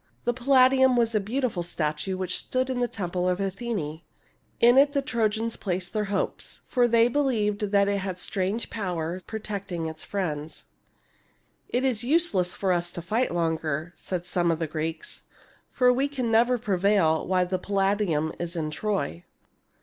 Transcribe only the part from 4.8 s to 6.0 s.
the Trojans placed